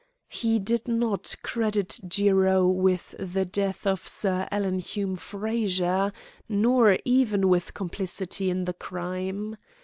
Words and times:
He 0.31 0.57
did 0.57 0.87
not 0.87 1.35
credit 1.43 1.99
Jiro 2.07 2.65
with 2.65 3.13
the 3.19 3.45
death 3.45 3.85
of 3.85 4.07
Sir 4.07 4.47
Alan 4.49 4.79
Hume 4.79 5.15
Frazer, 5.15 6.11
nor 6.49 6.97
even 7.05 7.47
with 7.47 7.75
complicity 7.75 8.49
in 8.49 8.65
the 8.65 8.73
crime. 8.73 9.55